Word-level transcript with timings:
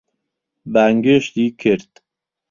بانگێشتی 0.73 1.45
کرد. 1.61 1.91